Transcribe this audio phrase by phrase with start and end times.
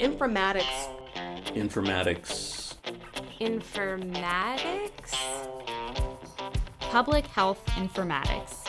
[0.00, 0.88] Informatics.
[1.54, 2.74] Informatics.
[3.38, 5.14] Informatics?
[6.80, 8.66] Public health informatics.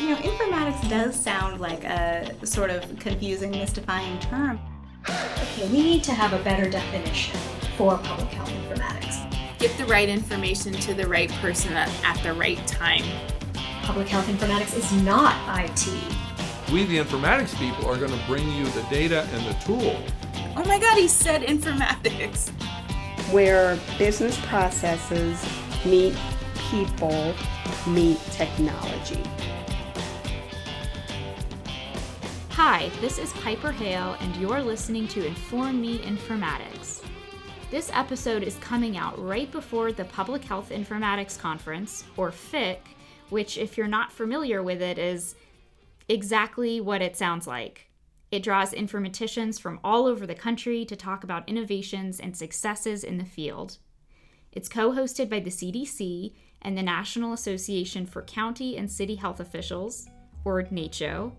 [0.00, 4.58] You know, informatics does sound like a sort of confusing, mystifying term.
[5.06, 7.38] Okay, we need to have a better definition
[7.76, 9.58] for public health informatics.
[9.58, 13.04] Get the right information to the right person at, at the right time.
[13.82, 15.88] Public health informatics is not IT.
[16.72, 20.02] We, the informatics people, are going to bring you the data and the tool.
[20.64, 22.50] Oh my god, he said informatics.
[23.32, 25.44] Where business processes
[25.84, 26.16] meet
[26.70, 27.34] people,
[27.88, 29.20] meet technology.
[32.50, 37.02] Hi, this is Piper Hale, and you're listening to Inform Me Informatics.
[37.72, 42.86] This episode is coming out right before the Public Health Informatics Conference, or PHIC,
[43.30, 45.34] which, if you're not familiar with it, is
[46.08, 47.88] exactly what it sounds like.
[48.32, 53.18] It draws informaticians from all over the country to talk about innovations and successes in
[53.18, 53.76] the field.
[54.52, 59.40] It's co hosted by the CDC and the National Association for County and City Health
[59.40, 60.08] Officials,
[60.46, 61.32] or NACCHO,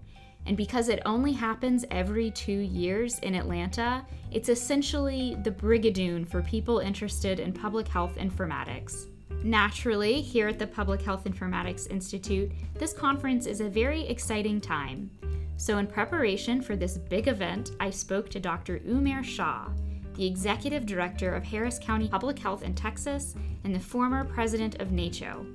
[0.46, 6.42] and because it only happens every two years in Atlanta, it's essentially the brigadoon for
[6.44, 9.08] people interested in public health informatics.
[9.44, 15.10] Naturally, here at the Public Health Informatics Institute, this conference is a very exciting time.
[15.58, 18.80] So, in preparation for this big event, I spoke to Dr.
[18.80, 19.70] Umair Shah,
[20.16, 24.90] the executive director of Harris County Public Health in Texas and the former president of
[24.90, 25.46] NACCHO.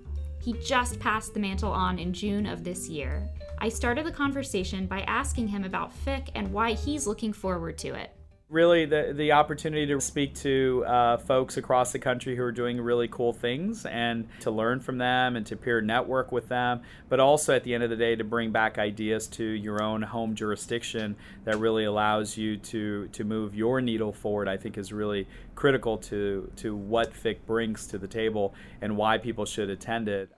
[0.41, 3.29] He just passed the mantle on in June of this year.
[3.59, 7.95] I started the conversation by asking him about PHIC and why he's looking forward to
[7.95, 8.13] it.
[8.51, 12.81] Really, the, the opportunity to speak to uh, folks across the country who are doing
[12.81, 17.21] really cool things and to learn from them and to peer network with them, but
[17.21, 20.35] also at the end of the day to bring back ideas to your own home
[20.35, 25.29] jurisdiction that really allows you to, to move your needle forward, I think is really
[25.55, 30.31] critical to, to what PHIC brings to the table and why people should attend it.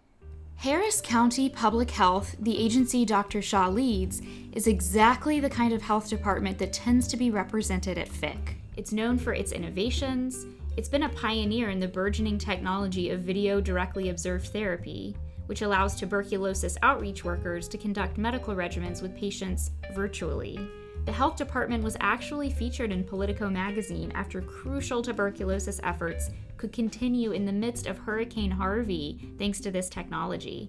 [0.60, 3.40] Harris County Public Health, the agency Dr.
[3.40, 4.20] Shah leads,
[4.52, 8.56] is exactly the kind of health department that tends to be represented at PHIC.
[8.76, 10.44] It's known for its innovations,
[10.76, 15.16] it's been a pioneer in the burgeoning technology of video directly observed therapy,
[15.46, 20.60] which allows tuberculosis outreach workers to conduct medical regimens with patients virtually.
[21.06, 27.32] The health department was actually featured in Politico magazine after crucial tuberculosis efforts could continue
[27.32, 30.68] in the midst of Hurricane Harvey thanks to this technology.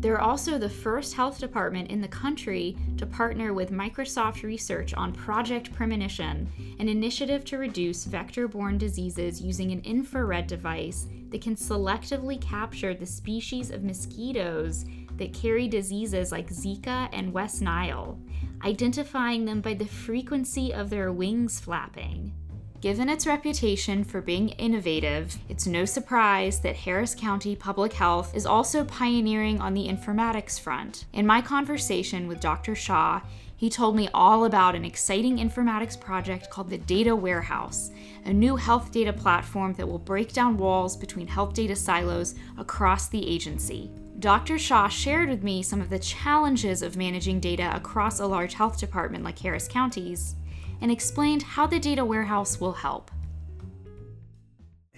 [0.00, 5.12] They're also the first health department in the country to partner with Microsoft Research on
[5.12, 6.48] Project Premonition,
[6.78, 12.94] an initiative to reduce vector borne diseases using an infrared device that can selectively capture
[12.94, 14.84] the species of mosquitoes
[15.16, 18.18] that carry diseases like Zika and West Nile,
[18.64, 22.32] identifying them by the frequency of their wings flapping.
[22.80, 28.46] Given its reputation for being innovative, it's no surprise that Harris County Public Health is
[28.46, 31.06] also pioneering on the informatics front.
[31.12, 32.74] In my conversation with Dr.
[32.74, 33.22] Shah,
[33.56, 37.90] he told me all about an exciting informatics project called the Data Warehouse,
[38.26, 43.08] a new health data platform that will break down walls between health data silos across
[43.08, 43.90] the agency.
[44.18, 44.58] Dr.
[44.58, 48.78] Shah shared with me some of the challenges of managing data across a large health
[48.78, 50.36] department like Harris County's
[50.80, 53.10] and explained how the data warehouse will help.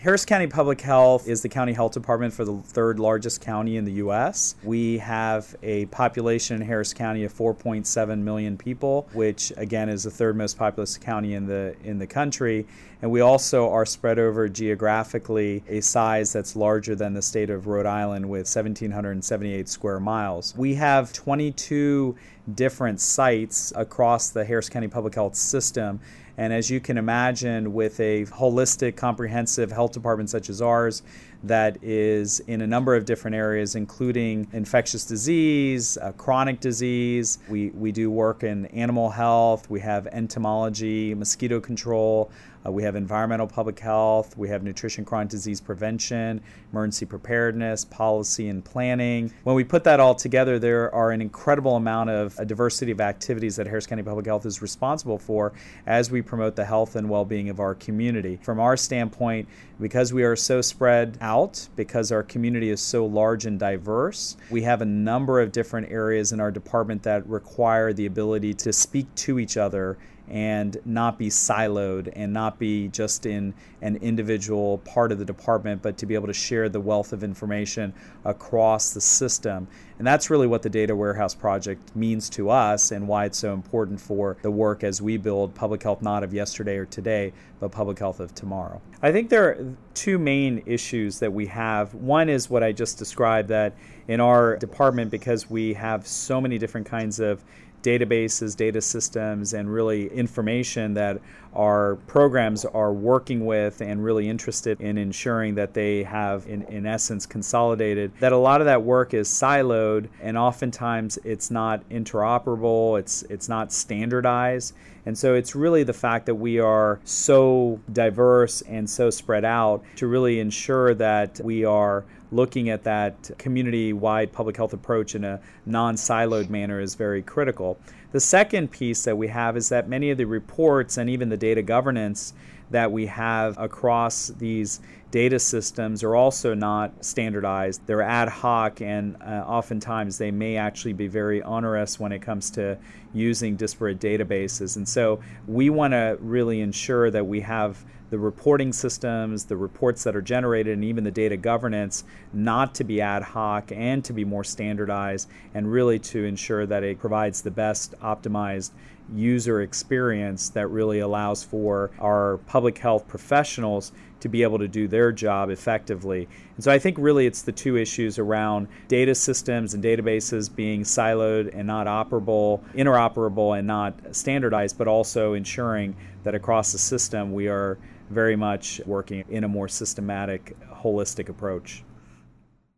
[0.00, 3.84] Harris County Public Health is the county health department for the third largest county in
[3.84, 4.54] the U.S.
[4.62, 10.10] We have a population in Harris County of 4.7 million people, which again is the
[10.12, 12.64] third most populous county in the in the country.
[13.02, 17.66] And we also are spread over geographically a size that's larger than the state of
[17.66, 20.54] Rhode Island with 1,778 square miles.
[20.56, 22.14] We have 22
[22.54, 26.00] different sites across the Harris County Public Health system.
[26.36, 31.02] And as you can imagine, with a holistic, comprehensive health department such as ours,
[31.44, 37.38] that is in a number of different areas, including infectious disease, uh, chronic disease.
[37.48, 42.30] We, we do work in animal health, we have entomology, mosquito control,
[42.66, 46.40] uh, we have environmental public health, we have nutrition chronic disease prevention,
[46.72, 49.32] emergency preparedness, policy and planning.
[49.44, 53.56] When we put that all together, there are an incredible amount of diversity of activities
[53.56, 55.52] that Harris County Public Health is responsible for
[55.86, 58.38] as we promote the health and well being of our community.
[58.42, 59.48] From our standpoint,
[59.80, 61.27] because we are so spread out,
[61.76, 66.32] because our community is so large and diverse, we have a number of different areas
[66.32, 69.98] in our department that require the ability to speak to each other
[70.30, 75.80] and not be siloed and not be just in an individual part of the department,
[75.82, 77.94] but to be able to share the wealth of information
[78.24, 79.66] across the system.
[79.98, 83.52] And that's really what the Data Warehouse Project means to us and why it's so
[83.52, 87.72] important for the work as we build public health not of yesterday or today, but
[87.72, 88.80] public health of tomorrow.
[89.02, 91.94] I think there are two main issues that we have.
[91.94, 93.74] One is what I just described that
[94.06, 97.44] in our department, because we have so many different kinds of
[97.82, 101.20] databases, data systems, and really information that
[101.54, 106.86] our programs are working with and really interested in ensuring that they have, in, in
[106.86, 108.12] essence, consolidated.
[108.20, 113.48] That a lot of that work is siloed, and oftentimes it's not interoperable, it's, it's
[113.48, 114.74] not standardized.
[115.06, 119.82] And so it's really the fact that we are so diverse and so spread out
[119.96, 125.24] to really ensure that we are looking at that community wide public health approach in
[125.24, 127.78] a non siloed manner is very critical.
[128.12, 131.36] The second piece that we have is that many of the reports and even the
[131.36, 132.32] data governance
[132.70, 134.80] that we have across these
[135.10, 137.80] data systems are also not standardized.
[137.86, 142.50] They're ad hoc, and uh, oftentimes they may actually be very onerous when it comes
[142.50, 142.76] to
[143.14, 144.76] using disparate databases.
[144.76, 150.04] And so we want to really ensure that we have the reporting systems, the reports
[150.04, 154.12] that are generated, and even the data governance not to be ad hoc and to
[154.12, 158.70] be more standardized, and really to ensure that it provides the best optimized
[159.14, 164.88] user experience that really allows for our public health professionals to be able to do
[164.88, 166.28] their job effectively.
[166.56, 170.82] And so I think really it's the two issues around data systems and databases being
[170.82, 177.32] siloed and not operable, interoperable and not standardized, but also ensuring that across the system
[177.32, 177.78] we are
[178.10, 181.84] very much working in a more systematic, holistic approach.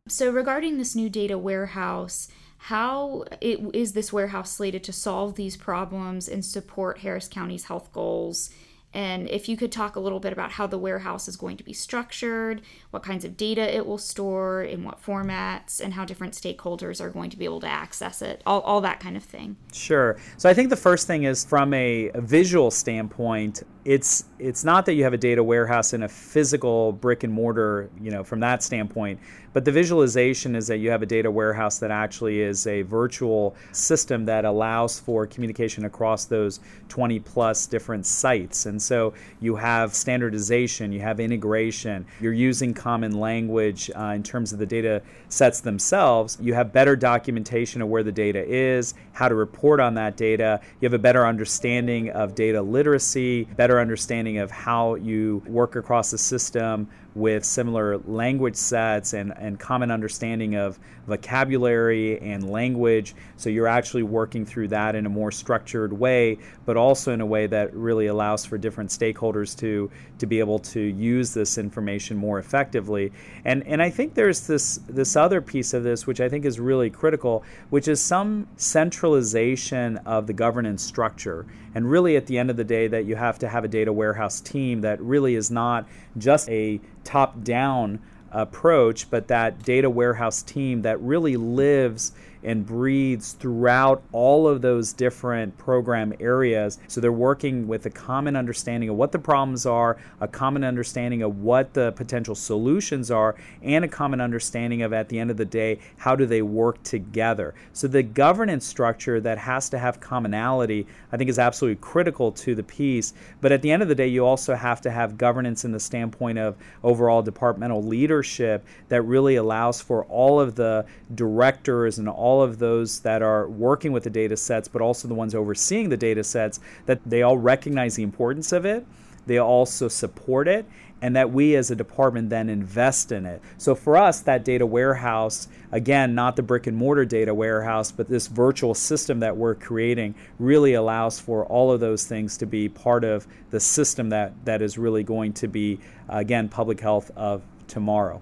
[0.08, 2.28] So, regarding this new data warehouse,
[2.64, 7.90] how it, is this warehouse slated to solve these problems and support Harris County's health
[7.90, 8.50] goals?
[8.92, 11.64] And if you could talk a little bit about how the warehouse is going to
[11.64, 12.60] be structured,
[12.90, 17.08] what kinds of data it will store, in what formats, and how different stakeholders are
[17.08, 19.56] going to be able to access it, all, all that kind of thing.
[19.72, 20.18] Sure.
[20.38, 24.94] So I think the first thing is from a, visual standpoint, it's it's not that
[24.94, 28.62] you have a data warehouse in a physical brick and mortar, you know, from that
[28.62, 29.20] standpoint,
[29.52, 33.56] but the visualization is that you have a data warehouse that actually is a virtual
[33.72, 38.66] system that allows for communication across those 20 plus different sites.
[38.66, 44.52] And so you have standardization, you have integration, you're using common language uh, in terms
[44.52, 46.38] of the data sets themselves.
[46.40, 50.60] You have better documentation of where the data is, how to report on that data.
[50.80, 56.10] You have a better understanding of data literacy, better understanding of how you work across
[56.10, 63.14] the system with similar language sets and, and common understanding of vocabulary and language.
[63.36, 67.26] So you're actually working through that in a more structured way, but also in a
[67.26, 72.16] way that really allows for different stakeholders to, to be able to use this information
[72.16, 73.12] more effectively.
[73.44, 76.60] And, and I think there's this, this other piece of this, which I think is
[76.60, 81.46] really critical, which is some centralization of the governance structure.
[81.74, 83.92] And really, at the end of the day, that you have to have a data
[83.92, 85.86] warehouse team that really is not
[86.18, 88.00] just a top down
[88.32, 94.92] approach, but that data warehouse team that really lives and breathes throughout all of those
[94.92, 96.78] different program areas.
[96.88, 101.22] So they're working with a common understanding of what the problems are, a common understanding
[101.22, 105.36] of what the potential solutions are, and a common understanding of, at the end of
[105.36, 107.54] the day, how do they work together.
[107.72, 112.54] So the governance structure that has to have commonality, I think, is absolutely critical to
[112.54, 113.14] the piece.
[113.40, 115.80] But at the end of the day, you also have to have governance in the
[115.80, 122.29] standpoint of overall departmental leadership that really allows for all of the directors and all
[122.30, 125.88] all of those that are working with the data sets, but also the ones overseeing
[125.88, 128.86] the data sets, that they all recognize the importance of it,
[129.26, 130.64] they also support it,
[131.02, 133.42] and that we as a department then invest in it.
[133.58, 138.08] So for us, that data warehouse, again, not the brick and mortar data warehouse, but
[138.08, 142.68] this virtual system that we're creating really allows for all of those things to be
[142.68, 147.42] part of the system that, that is really going to be, again, public health of
[147.66, 148.20] tomorrow.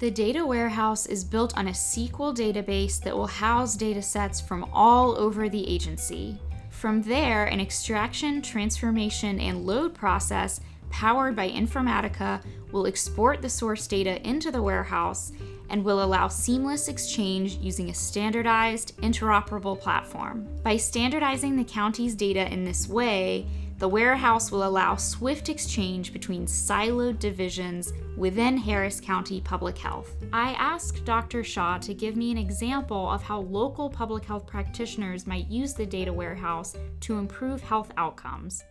[0.00, 4.68] The data warehouse is built on a SQL database that will house data sets from
[4.72, 6.36] all over the agency.
[6.70, 10.60] From there, an extraction, transformation, and load process
[10.90, 15.30] powered by Informatica will export the source data into the warehouse
[15.70, 20.48] and will allow seamless exchange using a standardized, interoperable platform.
[20.64, 23.46] By standardizing the county's data in this way,
[23.84, 30.16] The warehouse will allow swift exchange between siloed divisions within Harris County Public Health.
[30.32, 31.44] I asked Dr.
[31.44, 35.84] Shah to give me an example of how local public health practitioners might use the
[35.84, 38.64] data warehouse to improve health outcomes.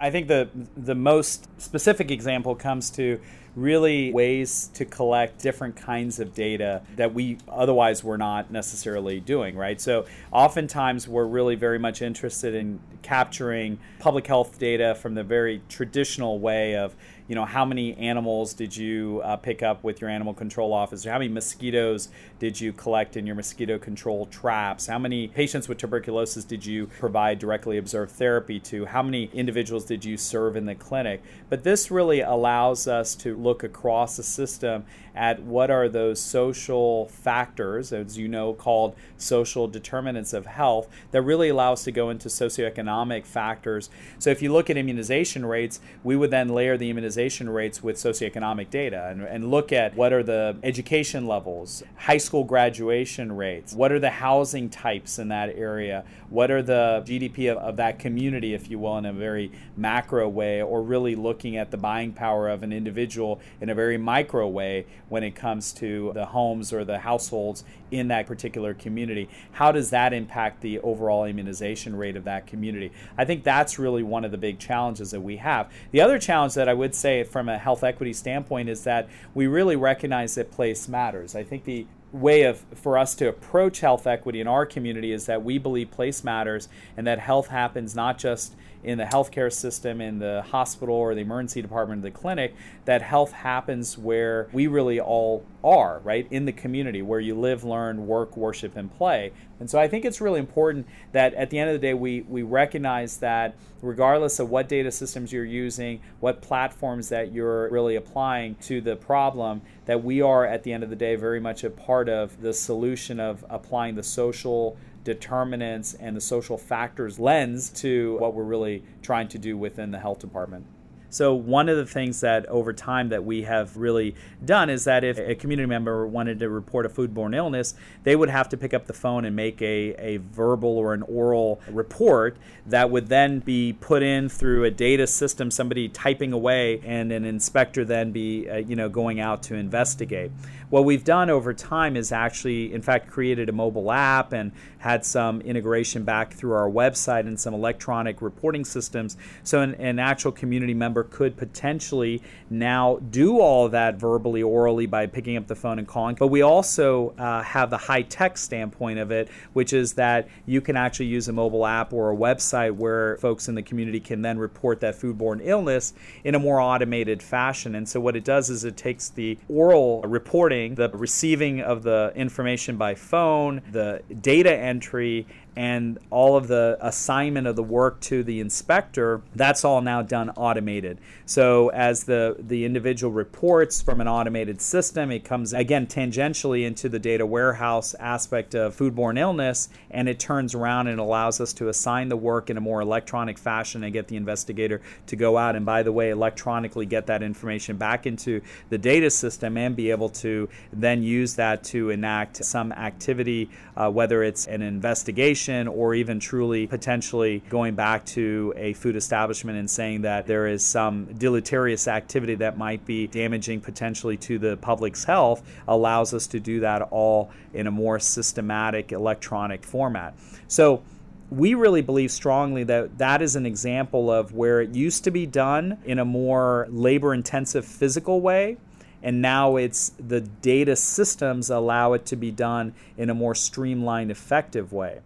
[0.00, 3.20] I think the the most specific example comes to
[3.56, 9.56] really ways to collect different kinds of data that we otherwise were not necessarily doing,
[9.56, 9.80] right?
[9.80, 15.62] So oftentimes we're really very much interested in capturing public health data from the very
[15.68, 20.10] traditional way of you know how many animals did you uh, pick up with your
[20.10, 21.10] animal control officer?
[21.10, 24.86] How many mosquitoes did you collect in your mosquito control traps?
[24.86, 28.84] How many patients with tuberculosis did you provide directly observed therapy to?
[28.84, 31.22] How many individuals did you serve in the clinic?
[31.48, 37.06] But this really allows us to look across the system at what are those social
[37.06, 42.10] factors as you know called social determinants of health that really allow us to go
[42.10, 43.88] into socioeconomic factors.
[44.18, 47.96] So if you look at immunization rates we would then layer the immunization rates with
[47.96, 53.72] socioeconomic data and, and look at what are the education levels, high school graduation rates,
[53.72, 57.98] what are the housing types in that area, what are the GDP of, of that
[57.98, 62.12] community, if you will, in a very macro way, or really looking at the buying
[62.12, 66.72] power of an individual in a very micro way when it comes to the homes
[66.72, 69.28] or the households in that particular community.
[69.52, 72.92] How does that impact the overall immunization rate of that community?
[73.16, 75.70] I think that's really one of the big challenges that we have.
[75.92, 79.46] The other challenge that I would say from a health equity standpoint is that we
[79.46, 81.36] really recognize that place matters.
[81.36, 85.26] I think the way of for us to approach health equity in our community is
[85.26, 88.54] that we believe place matters and that health happens not just
[88.84, 93.32] in the healthcare system, in the hospital or the emergency department the clinic, that health
[93.32, 96.26] happens where we really all are, right?
[96.30, 99.32] In the community where you live, learn, work, worship, and play.
[99.58, 102.22] And so I think it's really important that at the end of the day, we,
[102.22, 107.96] we recognize that regardless of what data systems you're using, what platforms that you're really
[107.96, 111.64] applying to the problem, that we are at the end of the day very much
[111.64, 117.70] a part of the solution of applying the social determinants and the social factors lens
[117.70, 120.66] to what we're really trying to do within the health department.
[121.14, 125.04] So one of the things that over time that we have really done is that
[125.04, 128.74] if a community member wanted to report a foodborne illness, they would have to pick
[128.74, 133.38] up the phone and make a, a verbal or an oral report that would then
[133.38, 138.50] be put in through a data system, somebody typing away, and an inspector then be
[138.50, 140.32] uh, you know going out to investigate.
[140.70, 145.04] What we've done over time is actually, in fact, created a mobile app and had
[145.04, 149.16] some integration back through our website and some electronic reporting systems.
[149.44, 155.06] So an, an actual community member could potentially now do all that verbally, orally by
[155.06, 156.16] picking up the phone and calling.
[156.16, 160.60] But we also uh, have the high tech standpoint of it, which is that you
[160.60, 164.22] can actually use a mobile app or a website where folks in the community can
[164.22, 165.94] then report that foodborne illness
[166.24, 167.74] in a more automated fashion.
[167.74, 172.12] And so what it does is it takes the oral reporting, the receiving of the
[172.14, 178.24] information by phone, the data entry, and all of the assignment of the work to
[178.24, 180.98] the inspector, that's all now done automated.
[181.26, 186.88] So as the, the individual reports from an automated system, it comes again tangentially into
[186.88, 191.68] the data warehouse aspect of foodborne illness, and it turns around and allows us to
[191.68, 195.54] assign the work in a more electronic fashion and get the investigator to go out
[195.54, 199.90] and, by the way, electronically get that information back into the data system and be
[199.90, 205.94] able to then use that to enact some activity, uh, whether it's an investigation or
[205.94, 211.04] even truly potentially going back to a food establishment and saying that there is some
[211.14, 216.60] deleterious activity that might be damaging potentially to the public's health allows us to do
[216.60, 220.14] that all in a more systematic electronic format.
[220.48, 220.82] So
[221.30, 225.26] we really believe strongly that that is an example of where it used to be
[225.26, 228.56] done in a more labor intensive physical way
[229.02, 234.10] and now it's the data systems allow it to be done in a more streamlined
[234.10, 235.00] effective way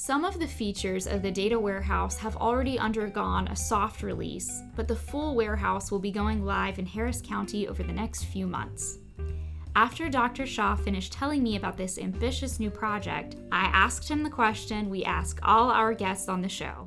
[0.00, 4.86] some of the features of the data warehouse have already undergone a soft release, but
[4.86, 8.98] the full warehouse will be going live in Harris County over the next few months.
[9.74, 10.46] After Dr.
[10.46, 15.02] Shah finished telling me about this ambitious new project, I asked him the question we
[15.02, 16.86] ask all our guests on the show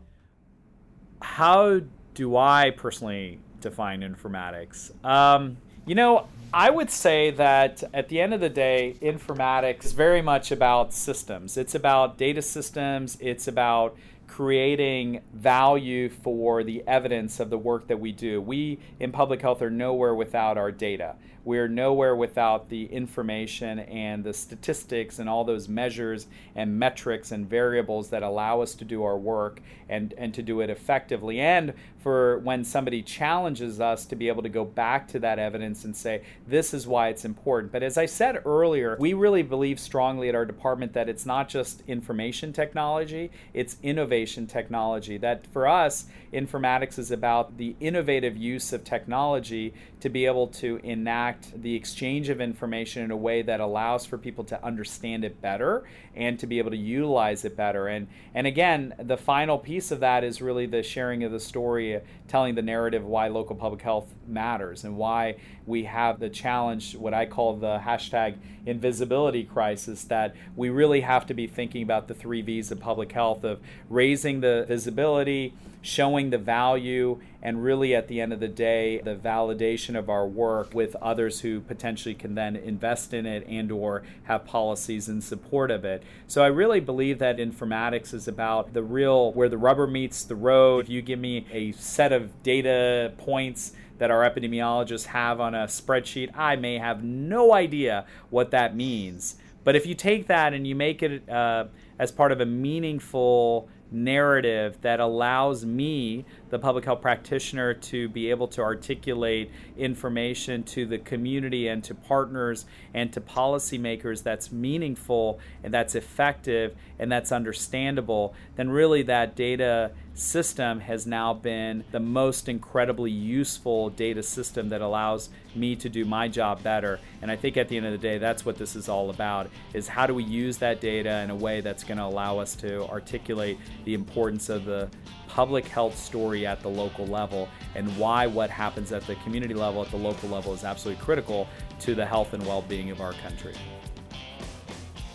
[1.22, 1.82] How
[2.14, 4.90] do I personally define informatics?
[5.06, 9.94] Um, you know, I would say that at the end of the day, informatics is
[9.94, 11.56] very much about systems.
[11.56, 13.96] It's about data systems, it's about
[14.28, 18.42] creating value for the evidence of the work that we do.
[18.42, 21.16] We in public health are nowhere without our data.
[21.44, 27.50] We're nowhere without the information and the statistics and all those measures and metrics and
[27.50, 31.40] variables that allow us to do our work and, and to do it effectively.
[31.40, 35.86] And for when somebody challenges us to be able to go back to that evidence
[35.86, 37.72] and say, this is why it's important.
[37.72, 41.50] But as I said earlier, we really believe strongly at our department that it's not
[41.50, 45.18] just information technology, it's innovation technology.
[45.18, 50.80] That for us, informatics is about the innovative use of technology to be able to
[50.84, 55.42] enact the exchange of information in a way that allows for people to understand it
[55.42, 55.84] better
[56.16, 57.88] and to be able to utilize it better.
[57.88, 62.00] And and again, the final piece of that is really the sharing of the story,
[62.28, 65.36] telling the narrative why local public health matters and why
[65.66, 68.36] we have the challenge, what I call the hashtag
[68.66, 73.12] invisibility crisis, that we really have to be thinking about the three V's of public
[73.12, 73.60] health of
[73.90, 79.16] raising the visibility showing the value and really at the end of the day the
[79.16, 84.04] validation of our work with others who potentially can then invest in it and or
[84.24, 86.04] have policies in support of it.
[86.28, 90.36] So i really believe that informatics is about the real where the rubber meets the
[90.36, 90.86] road.
[90.86, 95.66] If you give me a set of data points that our epidemiologists have on a
[95.66, 99.38] spreadsheet i may have no idea what that means.
[99.64, 101.66] But if you take that and you make it uh,
[102.02, 108.30] as part of a meaningful narrative that allows me, the public health practitioner, to be
[108.30, 115.40] able to articulate information to the community and to partners and to policymakers that's meaningful
[115.64, 122.00] and that's effective and that's understandable, then really that data system has now been the
[122.00, 127.00] most incredibly useful data system that allows me to do my job better.
[127.22, 129.50] And I think at the end of the day, that's what this is all about
[129.74, 132.86] is how do we use that data in a way that's to allow us to
[132.88, 134.90] articulate the importance of the
[135.28, 139.82] public health story at the local level and why what happens at the community level
[139.82, 141.48] at the local level is absolutely critical
[141.80, 143.54] to the health and well-being of our country.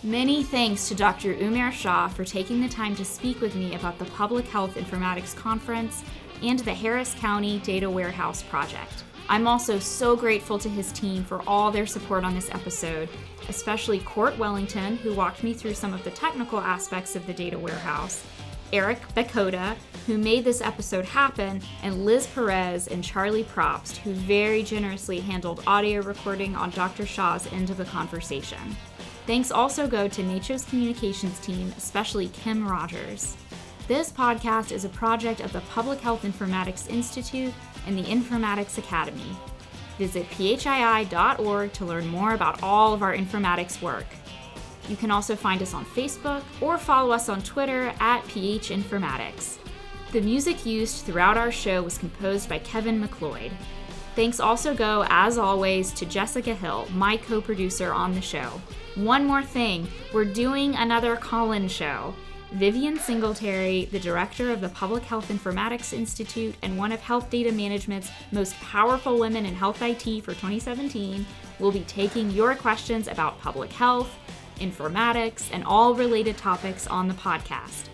[0.03, 1.33] Many thanks to Dr.
[1.35, 5.35] Umair Shah for taking the time to speak with me about the Public Health Informatics
[5.35, 6.03] Conference
[6.41, 9.03] and the Harris County Data Warehouse Project.
[9.29, 13.09] I'm also so grateful to his team for all their support on this episode,
[13.49, 17.59] especially Court Wellington, who walked me through some of the technical aspects of the data
[17.59, 18.23] warehouse,
[18.71, 24.63] Eric Bakota, who made this episode happen, and Liz Perez and Charlie Probst, who very
[24.63, 27.05] generously handled audio recording on Dr.
[27.05, 28.77] Shah's end of the conversation.
[29.25, 33.35] Thanks also go to NACCHO's communications team, especially Kim Rogers.
[33.89, 37.53] This podcast is a project of the Public Health Informatics Institute
[37.87, 39.35] and the Informatics Academy.
[39.97, 44.05] Visit phii.org to learn more about all of our informatics work.
[44.87, 49.57] You can also find us on Facebook or follow us on Twitter at PHInformatics.
[50.11, 53.51] The music used throughout our show was composed by Kevin MacLeod.
[54.15, 58.61] Thanks also go, as always, to Jessica Hill, my co producer on the show.
[58.95, 62.15] One more thing we're doing another call in show.
[62.53, 67.51] Vivian Singletary, the director of the Public Health Informatics Institute and one of Health Data
[67.51, 71.25] Management's most powerful women in health IT for 2017,
[71.59, 74.09] will be taking your questions about public health,
[74.59, 77.89] informatics, and all related topics on the podcast.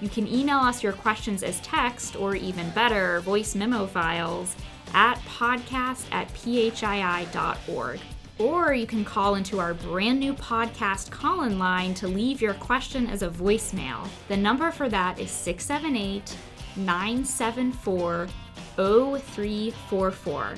[0.00, 4.56] You can email us your questions as text or even better, voice memo files
[4.94, 8.00] at podcast at phii.org.
[8.40, 12.54] Or you can call into our brand new podcast call in line to leave your
[12.54, 14.08] question as a voicemail.
[14.28, 16.34] The number for that is 678
[16.76, 18.28] 974
[18.76, 20.54] 0344.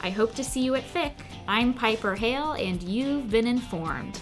[0.00, 1.12] I hope to see you at PHIC.
[1.48, 4.20] I'm Piper Hale, and you've been informed.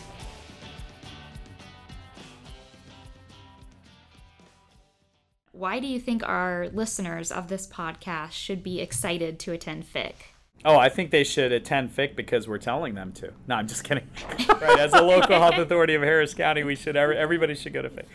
[5.52, 10.35] Why do you think our listeners of this podcast should be excited to attend PHIC?
[10.64, 13.32] Oh, I think they should attend PHIC because we're telling them to.
[13.46, 14.08] No, I'm just kidding.
[14.48, 17.90] right, as a local health authority of Harris County, we should everybody should go to
[17.90, 18.06] PHIC.